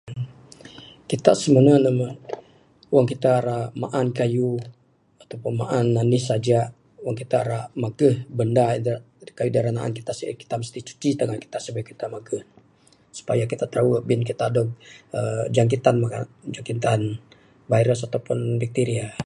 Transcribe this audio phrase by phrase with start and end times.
[1.09, 2.09] Kitak semenu ne,
[2.93, 4.61] wang kitak rak maan kayuh
[5.23, 6.59] atau pun maan anih saja
[7.03, 9.01] wang kitak rak maguh benda da'
[9.37, 12.49] kayuh da rak naan kitak sai, kitak mesti cuci tangan kitak sibayuh kitak maguh nu'.
[13.17, 14.67] Supaya kitak tirawu' kita dog
[15.17, 17.01] uhh jangkitan-jangkitan
[17.71, 19.07] virus atau pun bakteria.